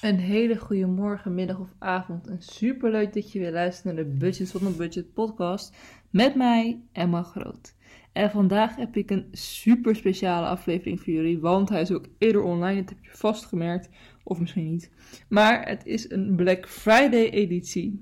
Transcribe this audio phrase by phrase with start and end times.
[0.00, 2.28] Een hele goede morgen, middag of avond.
[2.28, 5.76] En super leuk dat je weer luistert naar de Budget zonder Budget podcast
[6.10, 7.74] met mij, Emma Groot.
[8.12, 12.42] En vandaag heb ik een super speciale aflevering voor jullie, want hij is ook eerder
[12.42, 13.88] online, dat heb je vast gemerkt,
[14.24, 14.90] of misschien niet.
[15.28, 18.00] Maar het is een Black Friday editie.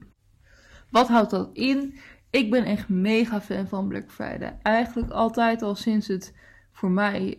[0.91, 1.95] Wat houdt dat in?
[2.31, 4.59] Ik ben echt mega fan van Black Friday.
[4.63, 6.37] Eigenlijk altijd al sinds het
[6.73, 7.39] voor mij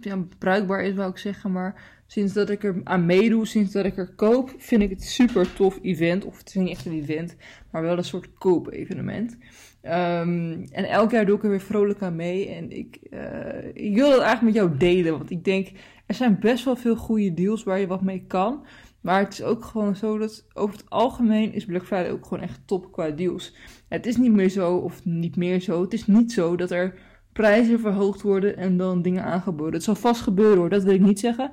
[0.00, 1.52] ja, bruikbaar is, wou ik zeggen.
[1.52, 5.02] Maar sinds dat ik er aan meedoe, sinds dat ik er koop, vind ik het
[5.02, 6.24] super tof event.
[6.24, 7.36] Of het is niet echt een event,
[7.70, 9.32] maar wel een soort koop-evenement.
[9.82, 12.48] Um, en elk jaar doe ik er weer vrolijk aan mee.
[12.48, 15.12] En ik, uh, ik wil dat eigenlijk met jou delen.
[15.18, 15.68] Want ik denk,
[16.06, 18.66] er zijn best wel veel goede deals waar je wat mee kan.
[19.00, 22.42] Maar het is ook gewoon zo dat over het algemeen is Black Friday ook gewoon
[22.42, 23.56] echt top qua deals.
[23.88, 25.82] Het is niet meer zo, of niet meer zo.
[25.82, 26.94] Het is niet zo dat er
[27.32, 29.74] prijzen verhoogd worden en dan dingen aangeboden.
[29.74, 31.50] Het zal vast gebeuren hoor, dat wil ik niet zeggen.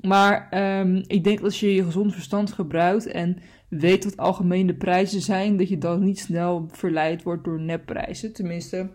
[0.00, 0.48] Maar
[0.80, 5.20] um, ik denk dat als je je gezond verstand gebruikt en weet wat algemene prijzen
[5.20, 8.32] zijn, dat je dan niet snel verleid wordt door nepprijzen.
[8.32, 8.88] Tenminste,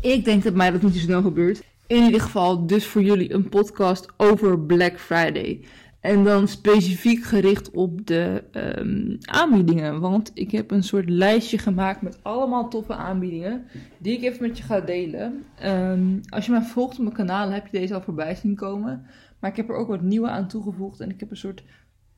[0.00, 1.62] ik denk dat mij dat niet zo snel gebeurt.
[1.86, 5.60] In ieder geval, dus voor jullie een podcast over Black Friday.
[6.00, 10.00] En dan specifiek gericht op de um, aanbiedingen.
[10.00, 13.64] Want ik heb een soort lijstje gemaakt met allemaal toffe aanbiedingen.
[13.98, 15.44] Die ik even met je ga delen.
[15.64, 19.06] Um, als je mij volgt op mijn kanaal heb je deze al voorbij zien komen.
[19.40, 21.00] Maar ik heb er ook wat nieuwe aan toegevoegd.
[21.00, 21.64] En ik heb een soort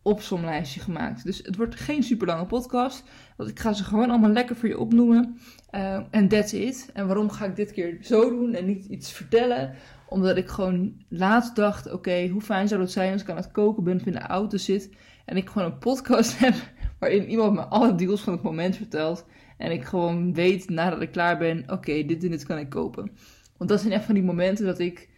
[0.03, 1.25] opsomlijstje gemaakt.
[1.25, 3.05] Dus het wordt geen super lange podcast.
[3.37, 5.39] Want ik ga ze gewoon allemaal lekker voor je opnoemen.
[5.70, 6.91] Uh, en that's it.
[6.95, 9.75] En waarom ga ik dit keer zo doen en niet iets vertellen?
[10.09, 13.51] Omdat ik gewoon laatst dacht, oké, hoe fijn zou het zijn als ik aan het
[13.51, 14.91] koken ben of in de auto zit.
[15.25, 16.55] En ik gewoon een podcast heb
[16.98, 19.27] waarin iemand me alle deals van het moment vertelt.
[19.59, 23.11] En ik gewoon weet nadat ik klaar ben, oké, dit en dit kan ik kopen.
[23.57, 25.09] Want dat zijn echt van die momenten dat ik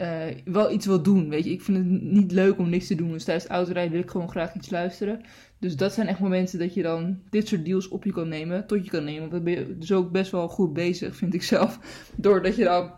[0.00, 1.50] uh, wel iets wil doen, weet je.
[1.50, 3.12] Ik vind het niet leuk om niks te doen.
[3.12, 5.20] Dus tijdens het autorijden wil ik gewoon graag iets luisteren.
[5.58, 8.66] Dus dat zijn echt momenten dat je dan dit soort deals op je kan nemen,
[8.66, 9.20] tot je kan nemen.
[9.20, 11.78] Want dan ben je dus ook best wel goed bezig, vind ik zelf.
[12.16, 12.92] Doordat je dan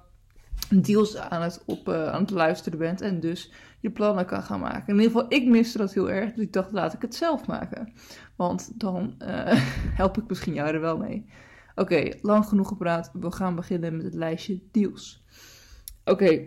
[0.80, 4.60] deals aan het, op, uh, aan het luisteren bent en dus je plannen kan gaan
[4.60, 4.94] maken.
[4.94, 7.46] In ieder geval, ik miste dat heel erg, dus ik dacht, laat ik het zelf
[7.46, 7.92] maken.
[8.36, 9.52] Want dan uh,
[10.00, 11.26] help ik misschien jou er wel mee.
[11.74, 13.10] Oké, lang genoeg gepraat.
[13.12, 15.24] We gaan beginnen met het lijstje deals.
[16.04, 16.44] Oké.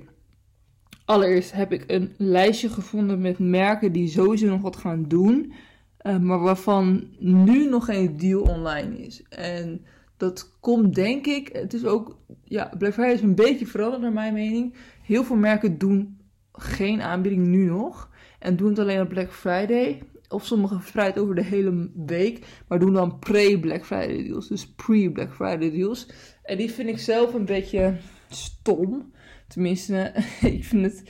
[1.05, 5.53] Allereerst heb ik een lijstje gevonden met merken die sowieso nog wat gaan doen,
[6.01, 9.23] uh, maar waarvan nu nog geen deal online is.
[9.29, 9.85] En
[10.17, 14.13] dat komt denk ik, het is ook, ja, Black Friday is een beetje veranderd naar
[14.13, 14.75] mijn mening.
[15.01, 16.17] Heel veel merken doen
[16.51, 18.09] geen aanbieding nu nog.
[18.39, 20.01] En doen het alleen op Black Friday.
[20.29, 22.45] Of sommige verspreid over de hele week.
[22.67, 24.47] Maar doen dan pre-Black Friday deals.
[24.47, 26.09] Dus pre-Black Friday deals.
[26.43, 27.97] En die vind ik zelf een beetje
[28.29, 29.11] stom.
[29.55, 30.13] Tenminste,
[30.57, 31.03] ik vind het,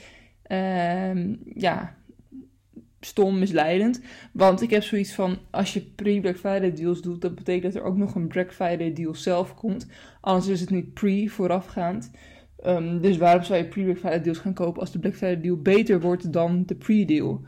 [0.48, 1.96] uh, ja,
[3.00, 4.00] stom, misleidend.
[4.32, 7.88] Want ik heb zoiets van, als je pre-Black Friday deals doet, dat betekent dat er
[7.88, 9.86] ook nog een Black Friday deal zelf komt.
[10.20, 12.10] Anders is het niet pre, voorafgaand.
[12.66, 15.56] Um, dus waarom zou je pre-Black Friday deals gaan kopen als de Black Friday deal
[15.56, 17.40] beter wordt dan de pre-deal?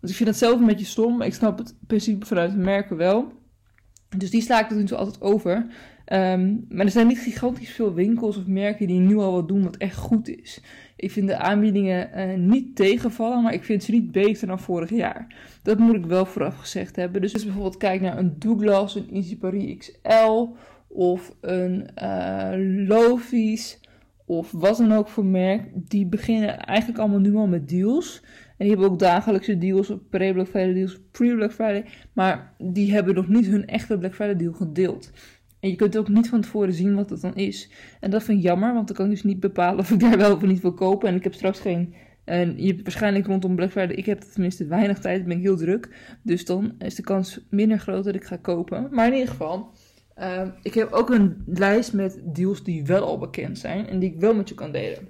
[0.00, 2.58] Dus ik vind dat zelf een beetje stom, maar ik snap het principe vanuit de
[2.58, 3.32] merken wel.
[4.16, 5.66] Dus die sla ik tot nu altijd over.
[6.12, 9.62] Um, maar er zijn niet gigantisch veel winkels of merken die nu al wat doen
[9.62, 10.60] wat echt goed is.
[10.96, 14.90] Ik vind de aanbiedingen uh, niet tegenvallen, maar ik vind ze niet beter dan vorig
[14.90, 15.26] jaar.
[15.62, 17.20] Dat moet ik wel vooraf gezegd hebben.
[17.20, 20.48] Dus als je bijvoorbeeld kijkt naar een Douglas, een Easy Paris XL
[20.88, 22.52] of een uh,
[22.88, 23.80] Lofies
[24.26, 28.22] of wat dan ook voor merk, die beginnen eigenlijk allemaal nu al met deals.
[28.56, 31.84] En die hebben ook dagelijkse deals, pre-Black Friday deals, pre-Black Friday.
[32.12, 35.10] Maar die hebben nog niet hun echte Black Friday deal gedeeld.
[35.64, 37.70] En je kunt ook niet van tevoren zien wat dat dan is.
[38.00, 40.16] En dat vind ik jammer, want dan kan ik dus niet bepalen of ik daar
[40.16, 41.08] wel of niet wil kopen.
[41.08, 41.94] En ik heb straks geen.
[42.24, 46.16] En je waarschijnlijk rondom Black Friday, ik heb tenminste weinig tijd, ben ik heel druk.
[46.22, 48.88] Dus dan is de kans minder groot dat ik ga kopen.
[48.90, 49.70] Maar in ieder geval,
[50.18, 54.12] uh, ik heb ook een lijst met deals die wel al bekend zijn en die
[54.12, 55.08] ik wel met je kan delen.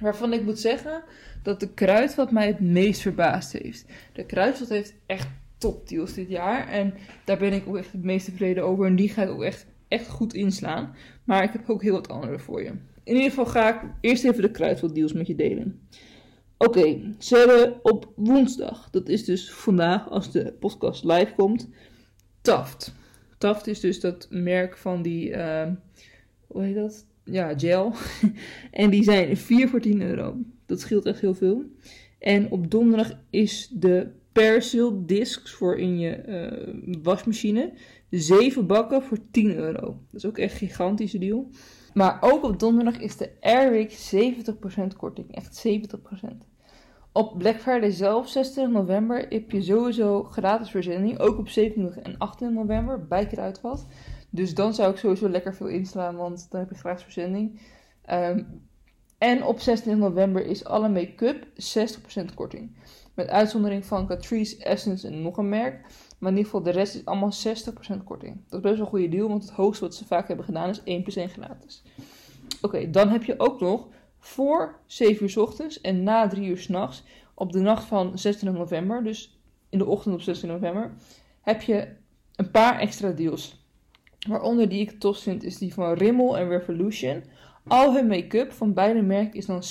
[0.00, 1.02] Waarvan ik moet zeggen
[1.42, 3.84] dat de Kruidvat mij het meest verbaasd heeft.
[4.12, 6.68] De Kruidvat heeft echt topdeals dit jaar.
[6.68, 6.94] En
[7.24, 8.86] daar ben ik ook echt het meest tevreden over.
[8.86, 10.94] En die ga ik ook echt, echt goed inslaan.
[11.24, 12.72] Maar ik heb ook heel wat andere voor je.
[13.04, 15.80] In ieder geval ga ik eerst even de Kruidvat deals met je delen.
[16.58, 21.68] Oké, ze hebben op woensdag, dat is dus vandaag als de podcast live komt,
[22.40, 22.94] Taft.
[23.38, 25.66] Taft is dus dat merk van die, uh,
[26.46, 27.06] hoe heet dat?
[27.24, 27.92] Ja, gel.
[28.70, 30.36] en die zijn 4 voor 10 euro.
[30.66, 31.64] Dat scheelt echt heel veel.
[32.18, 34.08] En op donderdag is de
[34.38, 37.72] Persil discs voor in je uh, wasmachine.
[38.10, 39.80] 7 bakken voor 10 euro.
[39.80, 41.50] Dat is ook echt een gigantische deal.
[41.94, 45.34] Maar ook op donderdag is de Airwick 70% korting.
[45.34, 46.28] Echt 70%.
[47.12, 51.18] Op Black Friday zelf, 26 november, heb je sowieso gratis verzending.
[51.18, 53.86] Ook op 27 en 28 november bij Kruidvat.
[54.30, 57.60] Dus dan zou ik sowieso lekker veel inslaan, want dan heb je gratis verzending.
[58.04, 58.42] Ehm,
[59.18, 62.70] en op 26 november is alle make-up 60% korting.
[63.18, 65.80] Met uitzondering van Catrice, Essence en nog een merk.
[66.18, 68.40] Maar in ieder geval, de rest is allemaal 60% korting.
[68.48, 70.68] Dat is best wel een goede deal, want het hoogste wat ze vaak hebben gedaan
[70.68, 71.82] is 1 plus 1 gratis.
[72.62, 73.88] Oké, dan heb je ook nog
[74.18, 77.02] voor 7 uur s ochtends en na 3 uur s'nachts,
[77.34, 79.38] op de nacht van 16 november, dus
[79.68, 80.92] in de ochtend op 16 november,
[81.42, 81.88] heb je
[82.36, 83.66] een paar extra deals.
[84.28, 87.24] Waaronder die ik tof vind is die van Rimmel en Revolution.
[87.66, 89.62] Al hun make-up van beide merken is dan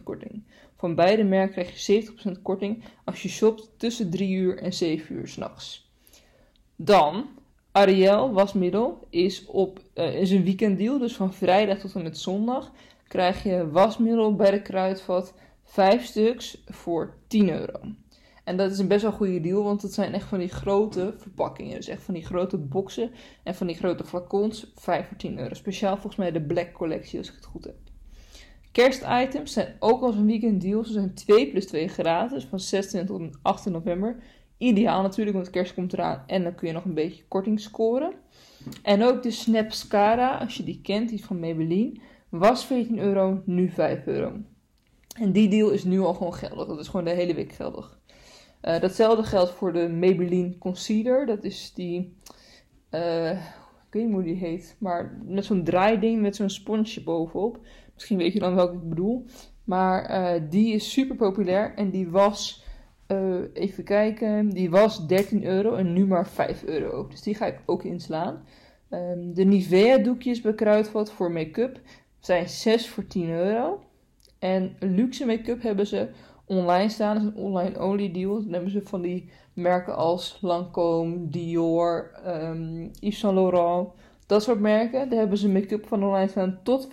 [0.00, 0.42] 70% korting.
[0.82, 5.14] Van beide merken krijg je 70% korting als je shopt tussen 3 uur en 7
[5.14, 5.92] uur s'nachts.
[6.76, 7.26] Dan,
[7.72, 10.98] Ariel wasmiddel is, op, uh, is een weekenddeal.
[10.98, 12.72] Dus van vrijdag tot en met zondag
[13.08, 15.34] krijg je wasmiddel bij de kruidvat
[15.64, 17.80] 5 stuks voor 10 euro.
[18.44, 21.14] En dat is een best wel goede deal, want het zijn echt van die grote
[21.18, 21.76] verpakkingen.
[21.76, 23.10] Dus echt van die grote boxen
[23.42, 24.72] en van die grote flacons.
[24.76, 25.54] 5 voor 10 euro.
[25.54, 27.91] Speciaal volgens mij de Black collectie, als ik het goed heb.
[28.72, 30.84] Kerstitems zijn ook als een weekend deal.
[30.84, 34.16] Ze zijn 2 plus 2 gratis van 16 tot 8 november.
[34.58, 38.12] Ideaal natuurlijk, want kerst komt eraan en dan kun je nog een beetje korting scoren.
[38.82, 43.70] En ook de Snapscara, als je die kent, die van Maybelline, was 14 euro, nu
[43.70, 44.32] 5 euro.
[45.14, 46.66] En die deal is nu al gewoon geldig.
[46.66, 48.00] Dat is gewoon de hele week geldig.
[48.62, 51.26] Uh, datzelfde geldt voor de Maybelline Concealer.
[51.26, 52.16] Dat is die,
[52.90, 57.58] uh, ik weet niet hoe die heet, maar met zo'n draaiding met zo'n sponsje bovenop.
[57.94, 59.24] Misschien weet je dan welke ik bedoel.
[59.64, 62.64] Maar uh, die is super populair en die was,
[63.52, 67.08] even kijken, die was 13 euro en nu maar 5 euro.
[67.08, 68.44] Dus die ga ik ook inslaan.
[68.90, 71.80] Um, de Nivea doekjes bij Kruidvat voor make-up
[72.18, 73.82] zijn 6 voor 10 euro.
[74.38, 76.08] En luxe make-up hebben ze
[76.44, 77.14] online staan.
[77.14, 78.42] Dat is een online only deal.
[78.42, 83.88] Dan hebben ze van die merken als Lancome, Dior, um, Yves Saint Laurent.
[84.26, 85.08] Dat soort merken.
[85.08, 86.88] Daar hebben ze make-up van online staan tot 65%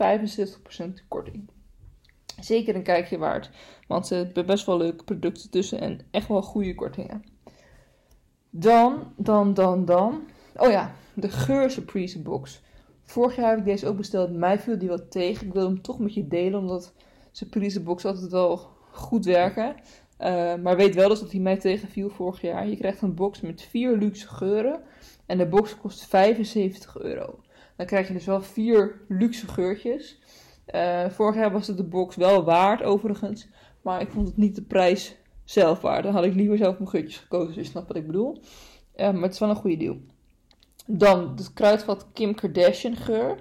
[1.08, 1.50] korting.
[2.40, 3.50] Zeker een kijkje waard.
[3.88, 7.24] Want ze hebben best wel leuke producten tussen en echt wel goede kortingen.
[8.50, 10.22] Dan, dan, dan, dan.
[10.56, 12.62] Oh ja, de geur surprise box.
[13.04, 14.32] Vorig jaar heb ik deze ook besteld.
[14.32, 15.48] Mij viel die wat tegen.
[15.48, 16.94] Ik wil hem toch met je delen, omdat
[17.32, 19.76] surprise box altijd wel goed werken.
[20.20, 22.68] Uh, maar weet wel dus dat hij mij tegenviel vorig jaar.
[22.68, 24.82] Je krijgt een box met vier luxe geuren.
[25.26, 27.40] En de box kost 75 euro.
[27.76, 30.20] Dan krijg je dus wel vier luxe geurtjes.
[30.76, 33.48] Uh, vorig jaar was het de box wel waard, overigens.
[33.82, 36.04] Maar ik vond het niet de prijs zelf waard.
[36.04, 37.48] Dan had ik liever zelf mijn geurtjes gekozen.
[37.48, 38.42] Dus je snapt wat ik bedoel.
[38.96, 39.98] Uh, maar het is wel een goede deal.
[40.86, 43.38] Dan het kruidvat Kim Kardashian geur.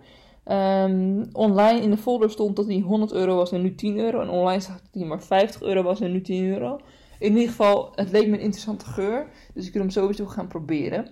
[0.50, 4.21] Um, online in de folder stond dat die 100 euro was en nu 10 euro.
[4.21, 6.81] En online zag dat die maar 50 euro was en nu 10 euro.
[7.19, 9.27] In ieder geval, het leek me een interessante geur.
[9.55, 11.06] Dus ik wil hem sowieso gaan proberen.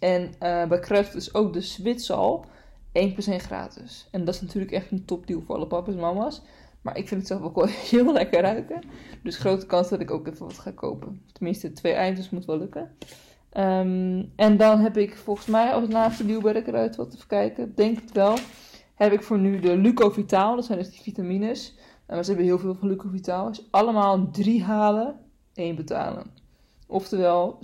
[0.00, 2.44] En uh, bij Kruidvat is ook de Zwitsal
[2.92, 4.08] 1 plus 1 gratis.
[4.10, 6.42] En dat is natuurlijk echt een topdeal voor alle papa's en mama's.
[6.82, 8.82] Maar ik vind het zelf ook wel heel lekker ruiken.
[9.22, 11.22] Dus grote kans dat ik ook even wat ga kopen.
[11.32, 12.90] Tenminste, twee eindjes moet wel lukken.
[13.52, 17.72] Um, en dan heb ik volgens mij als laatste deal bij de Kruidvat, even kijken,
[17.74, 18.36] denk het wel
[18.98, 20.56] heb ik voor nu de Lucovitaal.
[20.56, 21.74] Dat zijn dus die vitamines.
[22.06, 23.50] En we hebben heel veel van Lucovitaal.
[23.50, 25.20] Is allemaal drie halen,
[25.54, 26.30] één betalen.
[26.86, 27.58] Oftewel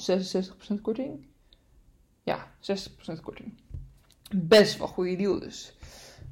[0.77, 1.27] 66% korting.
[2.23, 3.61] Ja, 60% korting.
[4.35, 5.77] Best wel goede deal dus.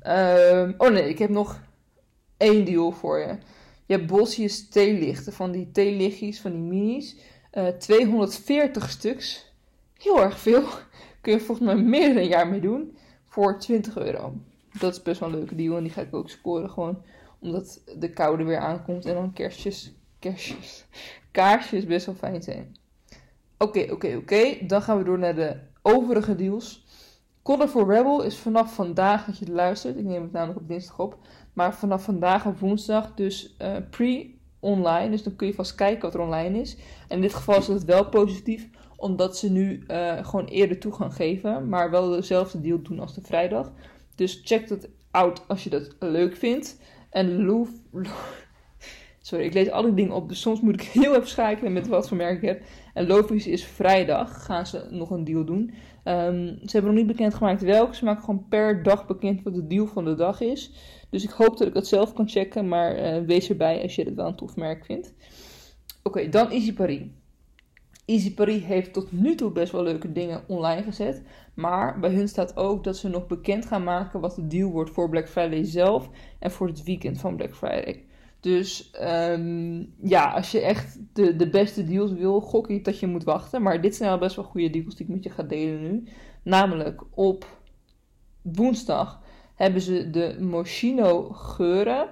[0.06, 1.61] Um, oh nee, ik heb nog
[2.37, 3.38] één deal voor je.
[3.87, 5.32] Je hebt Bosjes theelichten.
[5.32, 7.16] Van die theelichtjes, van die minis.
[7.52, 9.52] Uh, 240 stuks.
[9.99, 10.64] Heel erg veel.
[11.21, 12.97] Kun je volgens mij meer dan een jaar mee doen.
[13.26, 14.35] Voor 20 euro
[14.79, 15.76] dat is best wel een leuke deal.
[15.76, 16.71] En die ga ik ook scoren.
[16.71, 17.02] Gewoon
[17.38, 19.07] omdat de koude weer aankomt.
[19.07, 20.87] En dan kerstjes, kerstjes,
[21.31, 22.76] kaarsjes best wel fijn zijn.
[23.59, 24.67] Oké, oké, oké.
[24.67, 26.85] Dan gaan we door naar de overige deals.
[27.43, 29.97] Color for Rebel is vanaf vandaag dat je het luistert.
[29.97, 31.19] Ik neem het namelijk op dinsdag op.
[31.52, 35.11] Maar vanaf vandaag op woensdag dus uh, pre-online.
[35.11, 36.76] Dus dan kun je vast kijken wat er online is.
[37.09, 38.69] En in dit geval is het wel positief.
[38.97, 41.69] Omdat ze nu uh, gewoon eerder toegang geven.
[41.69, 43.73] Maar wel dezelfde deal doen als de vrijdag.
[44.14, 46.81] Dus check dat out als je dat leuk vindt.
[47.11, 47.71] En Loof.
[49.21, 50.28] Sorry, ik lees alle dingen op.
[50.28, 52.62] Dus soms moet ik heel even schakelen met wat voor merk ik heb.
[52.95, 54.45] En Lofies is vrijdag.
[54.45, 55.62] Gaan ze nog een deal doen.
[56.04, 57.95] Um, ze hebben nog niet bekendgemaakt welke.
[57.95, 60.73] Ze maken gewoon per dag bekend wat de deal van de dag is.
[61.11, 62.69] Dus ik hoop dat ik dat zelf kan checken.
[62.69, 65.14] Maar uh, wees erbij als je het wel een tof merk vindt.
[66.02, 67.02] Oké, dan Easy Paris.
[68.12, 71.23] Easy heeft tot nu toe best wel leuke dingen online gezet.
[71.54, 74.90] Maar bij hun staat ook dat ze nog bekend gaan maken wat de deal wordt
[74.90, 78.04] voor Black Friday zelf en voor het weekend van Black Friday.
[78.40, 83.07] Dus ehm, ja, als je echt de, de beste deals wil, gok ik dat je
[83.07, 83.62] moet wachten.
[83.62, 86.04] Maar dit zijn al best wel goede deals die ik met je ga delen nu.
[86.42, 87.47] Namelijk op
[88.42, 89.21] woensdag
[89.54, 92.09] hebben ze de Moschino geuren.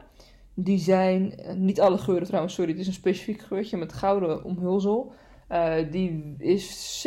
[0.55, 5.13] Die zijn, niet alle geuren trouwens, sorry, het is een specifiek geurtje met gouden omhulsel.
[5.53, 7.07] Uh, die is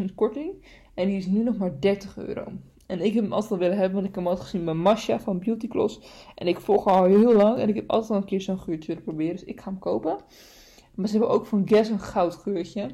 [0.00, 0.52] 67% korting
[0.94, 2.44] en die is nu nog maar 30 euro.
[2.86, 5.20] En ik heb hem altijd willen hebben, want ik heb hem altijd gezien bij Masha
[5.20, 6.00] van Beauty Gloss.
[6.34, 8.58] En ik volg haar al heel lang en ik heb altijd al een keer zo'n
[8.58, 10.18] geurtje willen proberen, dus ik ga hem kopen.
[10.94, 12.90] Maar ze hebben ook van Guess een goud geurtje.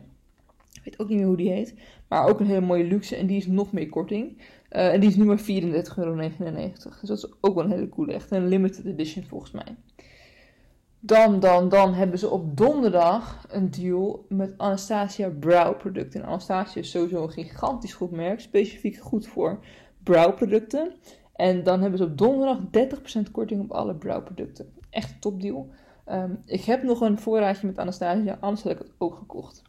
[0.73, 1.75] Ik weet ook niet meer hoe die heet.
[2.09, 4.39] Maar ook een hele mooie luxe en die is nog meer korting.
[4.71, 6.17] Uh, en die is nu maar 34,99 euro.
[7.01, 8.13] Dus dat is ook wel een hele coole.
[8.13, 9.77] Echt een limited edition volgens mij.
[11.05, 16.21] Dan, dan, dan hebben ze op donderdag een deal met Anastasia Brow producten.
[16.21, 18.41] En Anastasia is sowieso een gigantisch goed merk.
[18.41, 19.65] Specifiek goed voor
[20.03, 20.93] brow producten.
[21.35, 22.59] En dan hebben ze op donderdag
[23.29, 24.73] 30% korting op alle brow producten.
[24.91, 25.71] Echt een topdeal.
[26.09, 29.63] Um, ik heb nog een voorraadje met Anastasia, anders had ik het ook gekocht.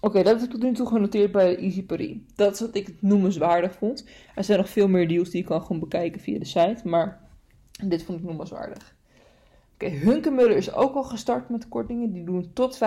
[0.00, 2.16] Oké, dat heb ik tot nu toe genoteerd bij Easy Paris.
[2.34, 4.06] Dat is wat ik noemenswaardig vond.
[4.34, 7.20] Er zijn nog veel meer deals die je kan gewoon bekijken via de site, maar
[7.84, 8.94] dit vond ik noemenswaardig.
[9.90, 12.12] Hunkemuller is ook al gestart met kortingen.
[12.12, 12.78] Die doen tot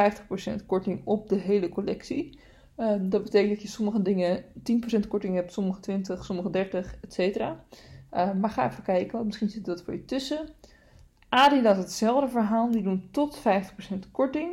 [0.61, 2.39] 50% korting op de hele collectie.
[2.77, 4.43] Um, dat betekent dat je sommige dingen
[5.03, 7.39] 10% korting hebt, sommige 20, sommige 30, etc.
[7.39, 10.49] Uh, maar ga even kijken, want misschien zit dat voor je tussen.
[11.29, 13.41] Adidas hetzelfde verhaal, die doen tot 50%
[14.11, 14.51] korting.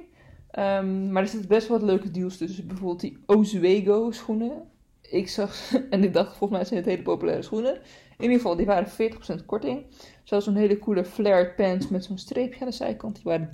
[0.58, 2.66] Um, maar er zitten best wel wat leuke deals tussen.
[2.66, 4.70] Bijvoorbeeld die Ozuego schoenen.
[5.00, 7.74] Ik zag, en ik dacht volgens mij zijn het hele populaire schoenen.
[8.18, 9.84] In ieder geval, die waren 40% korting.
[10.22, 13.14] Zoals zo'n hele coole flared pants met zo'n streepje aan de zijkant.
[13.14, 13.50] Die waren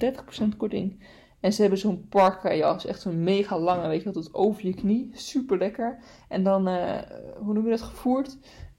[0.53, 1.03] 30% korting.
[1.41, 2.87] En ze hebben zo'n parka jas.
[2.87, 5.11] Echt zo'n mega lange, weet je wel, tot over je knie.
[5.13, 5.99] Super lekker.
[6.29, 6.99] En dan, uh,
[7.37, 8.37] hoe noem je dat, gevoerd.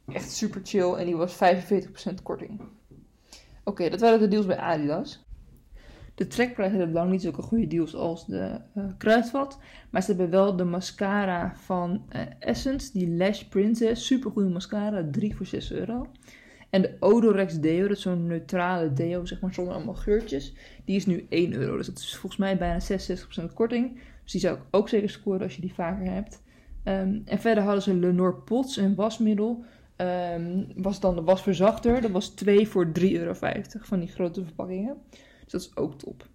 [0.08, 0.94] Echt super chill.
[0.94, 2.62] En die was 45% korting.
[3.64, 5.28] Oké, dat waren de deals bij Adidas.
[6.16, 9.60] De trekprijs hebben lang niet zulke goede deals als de uh, kruidvat.
[9.90, 14.06] Maar ze hebben wel de mascara van uh, Essence, die Lash Princess.
[14.06, 16.08] Super goede mascara, 3 voor 6 euro.
[16.70, 20.54] En de Odorex Deo, dat is zo'n neutrale deo, zeg maar, zonder allemaal geurtjes.
[20.86, 21.78] Die is nu 1 euro.
[21.78, 24.00] Dus dat is volgens mij bijna 66% korting.
[24.24, 26.42] Dus die zou ik ook zeker scoren als je die vaker hebt.
[26.84, 29.64] Um, en verder hadden ze Lenore Pots, een wasmiddel.
[29.98, 32.02] Um, was dan de wasverzachter.
[32.02, 33.34] Dat was 2 voor 3,50 euro
[33.82, 34.98] van die grote verpakkingen.
[35.44, 36.28] Dus dat is ook top.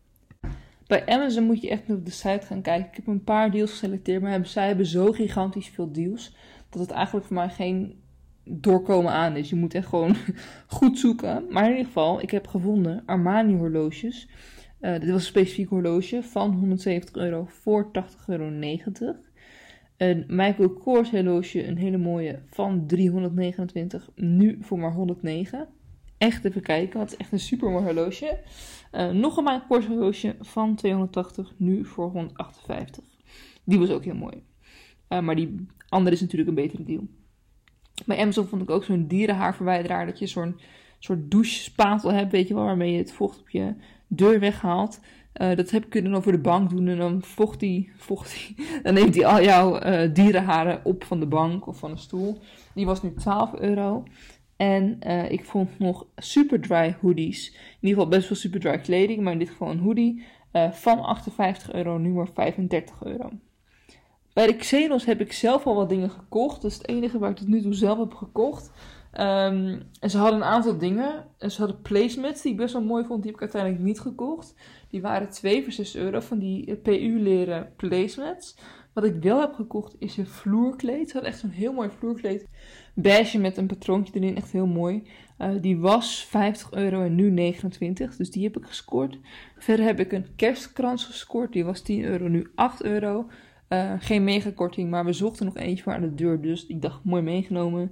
[0.86, 2.88] Bij Amazon moet je echt op de site gaan kijken.
[2.90, 6.36] Ik heb een paar deals geselecteerd, maar zij hebben zo gigantisch veel deals.
[6.68, 8.02] Dat het eigenlijk voor mij geen
[8.44, 9.50] doorkomen aan is.
[9.50, 10.16] Je moet echt gewoon
[10.66, 11.44] goed zoeken.
[11.50, 14.28] Maar in ieder geval, ik heb gevonden Armani horloges.
[14.80, 18.50] Uh, dit was een specifiek horloge van 170 euro voor 80,90 euro.
[19.96, 25.68] Een Michael Kors horloge, een hele mooie, van 329, nu voor maar 109.
[26.18, 28.38] Echt even kijken, want het is echt een super mooi horloge.
[28.92, 33.04] Uh, nog een Michael Kors horloge van 280, nu voor 158.
[33.64, 34.42] Die was ook heel mooi.
[35.08, 37.06] Uh, maar die andere is natuurlijk een betere deal.
[38.06, 40.06] Bij Amazon vond ik ook zo'n dierenhaarverwijderaar.
[40.06, 40.60] Dat je zo'n
[40.98, 43.74] soort douchespatel hebt, weet je wel, waarmee je het vocht op je
[44.06, 45.00] deur weghaalt.
[45.42, 48.34] Uh, dat heb, kun je dan over de bank doen en dan vocht die, vocht
[48.34, 51.98] die, dan neemt hij al jouw uh, dierenharen op van de bank of van een
[51.98, 52.38] stoel.
[52.74, 54.02] Die was nu 12 euro.
[54.56, 57.48] En uh, ik vond nog super dry hoodies.
[57.50, 60.24] In ieder geval best wel super dry kleding, maar in dit geval een hoodie
[60.70, 63.30] van 58 euro, nu maar 35 euro.
[64.34, 66.62] Bij de Xenos heb ik zelf al wat dingen gekocht.
[66.62, 68.70] Dat is het enige waar ik tot nu toe zelf heb gekocht.
[69.12, 71.26] Um, en ze hadden een aantal dingen.
[71.38, 73.22] En ze hadden placemats die ik best wel mooi vond.
[73.22, 74.54] Die heb ik uiteindelijk niet gekocht.
[74.90, 78.56] Die waren 2 voor 6 euro van die eh, PU-leren placemats.
[78.92, 81.10] Wat ik wel heb gekocht is een vloerkleed.
[81.10, 82.46] Ze had echt zo'n heel mooi vloerkleed.
[82.94, 84.36] Beige met een patroontje erin.
[84.36, 85.02] Echt heel mooi.
[85.38, 88.16] Uh, die was 50 euro en nu 29.
[88.16, 89.18] Dus die heb ik gescoord.
[89.58, 91.52] Verder heb ik een kerstkrans gescoord.
[91.52, 93.26] Die was 10 euro, nu 8 euro.
[93.68, 96.40] Uh, geen megakorting, maar we zochten nog eentje voor aan de deur.
[96.40, 97.88] Dus ik dacht, mooi meegenomen.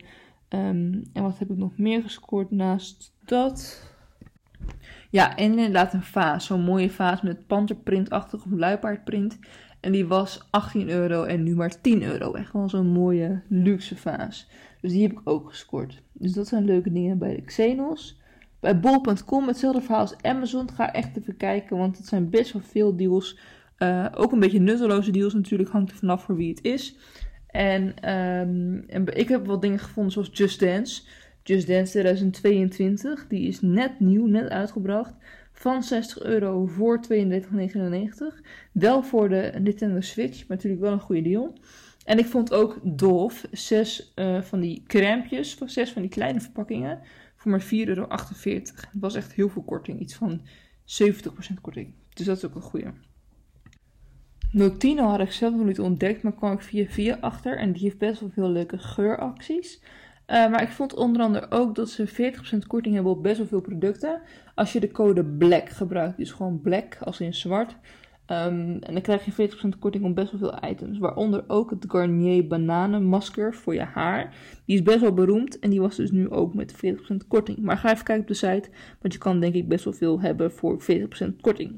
[0.49, 3.91] Um, en wat heb ik nog meer gescoord naast dat?
[5.11, 6.47] Ja, en inderdaad een vaas.
[6.47, 9.39] Zo'n mooie vaas met panterprintachtig of luipaardprint.
[9.81, 12.33] En die was 18 euro en nu maar 10 euro.
[12.33, 14.49] Echt wel zo'n mooie luxe vaas.
[14.81, 16.03] Dus die heb ik ook gescoord.
[16.13, 18.21] Dus dat zijn leuke dingen bij de Xenos.
[18.61, 20.71] Bij bol.com hetzelfde verhaal als Amazon.
[20.71, 23.39] Ga echt even kijken, want het zijn best wel veel deals
[23.79, 26.97] uh, ook een beetje nutteloze deals natuurlijk, hangt er vanaf voor wie het is.
[27.47, 31.03] En, um, en ik heb wat dingen gevonden zoals Just Dance.
[31.43, 35.15] Just Dance 2022, die is net nieuw, net uitgebracht.
[35.53, 38.41] Van 60 euro voor 32,99.
[38.73, 41.59] Wel voor de Nintendo Switch, maar natuurlijk wel een goede deal.
[42.05, 47.01] En ik vond ook Dolph, zes uh, van die crèmpjes, zes van die kleine verpakkingen,
[47.37, 48.07] voor maar 4,48 euro.
[48.09, 50.45] Het was echt heel veel korting, iets van 70%
[51.61, 51.95] korting.
[52.15, 52.93] Dus dat is ook een goede.
[54.51, 57.59] Notino had ik zelf nog niet ontdekt, maar kwam ik via via achter.
[57.59, 59.83] En die heeft best wel veel leuke geuracties.
[60.27, 63.47] Uh, maar ik vond onder andere ook dat ze 40% korting hebben op best wel
[63.47, 64.21] veel producten.
[64.55, 67.77] Als je de code BLACK gebruikt, dus gewoon black als in zwart.
[68.27, 70.99] Um, en dan krijg je 40% korting op best wel veel items.
[70.99, 74.35] Waaronder ook het Garnier bananenmasker voor je haar.
[74.67, 76.79] Die is best wel beroemd en die was dus nu ook met 40%
[77.29, 77.59] korting.
[77.59, 78.69] Maar ga even kijken op de site,
[79.01, 80.87] want je kan denk ik best wel veel hebben voor 40%
[81.41, 81.71] korting.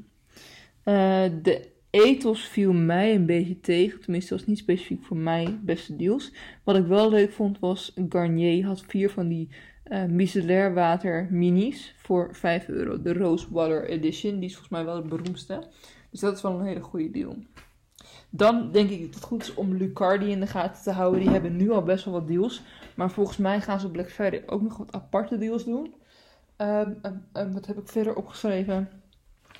[0.85, 1.73] Uh, de
[2.03, 3.99] ethos viel mij een beetje tegen.
[3.99, 6.31] Tenminste, dat was niet specifiek voor mij beste deals.
[6.63, 9.49] Wat ik wel leuk vond was Garnier had vier van die
[9.87, 13.01] uh, micellair water minis voor 5 euro.
[13.01, 15.63] De Rose Water Edition, die is volgens mij wel het beroemdste.
[16.11, 17.35] Dus dat is wel een hele goede deal.
[18.29, 21.19] Dan denk ik dat het goed is om Lucardi in de gaten te houden.
[21.19, 22.61] Die hebben nu al best wel wat deals.
[22.95, 25.93] Maar volgens mij gaan ze op Black Friday ook nog wat aparte deals doen.
[26.57, 26.97] Um,
[27.53, 28.89] wat heb ik verder opgeschreven?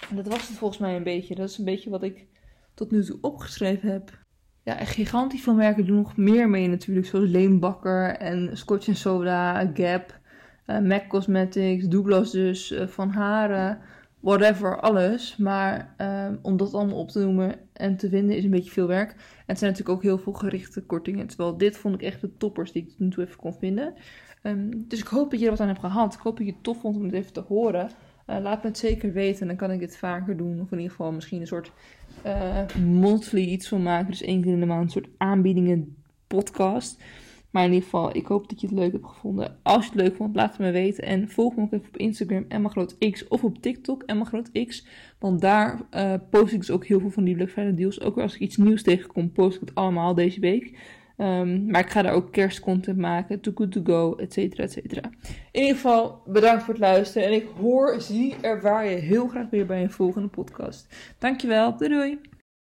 [0.09, 1.35] Dat was het volgens mij een beetje.
[1.35, 2.25] Dat is een beetje wat ik
[2.73, 4.23] tot nu toe opgeschreven heb.
[4.63, 7.07] Ja, en gigantisch veel merken doen nog meer mee natuurlijk.
[7.07, 10.19] Zoals Leenbakker en Scotch Soda, Gap,
[10.67, 13.79] uh, MAC Cosmetics, Douglas dus, uh, Van Haren
[14.25, 15.37] whatever, alles.
[15.37, 18.87] Maar um, om dat allemaal op te noemen en te vinden is een beetje veel
[18.87, 19.11] werk.
[19.11, 21.27] En het zijn natuurlijk ook heel veel gerichte kortingen.
[21.27, 23.93] Terwijl dit vond ik echt de toppers die ik tot nu toe even kon vinden.
[24.43, 26.13] Um, dus ik hoop dat je er wat aan hebt gehad.
[26.13, 27.89] Ik hoop dat je het tof vond om het even te horen.
[28.27, 29.47] Uh, laat me het zeker weten.
[29.47, 30.61] Dan kan ik dit vaker doen.
[30.61, 31.71] Of in ieder geval misschien een soort
[32.25, 34.11] uh, monthly iets van maken.
[34.11, 35.95] Dus één keer in de maand een soort aanbiedingen
[36.27, 37.03] podcast.
[37.55, 39.57] Maar in ieder geval, ik hoop dat je het leuk hebt gevonden.
[39.63, 41.03] Als je het leuk vond, laat het me weten.
[41.03, 43.27] En volg me ook even op Instagram, EmmaGrootX.
[43.27, 44.87] Of op TikTok, EmmaGrootX.
[45.19, 48.01] Want daar uh, post ik dus ook heel veel van die Black Friday deals.
[48.01, 50.77] Ook als ik iets nieuws tegenkom, post ik het allemaal deze week.
[51.17, 54.71] Um, maar ik ga daar ook kerstcontent maken, too good to go, et cetera, et
[54.71, 55.01] cetera.
[55.51, 57.27] In ieder geval, bedankt voor het luisteren.
[57.27, 60.95] En ik hoor, zie, ervaar je heel graag weer bij een volgende podcast.
[61.19, 62.19] Dankjewel, doei doei!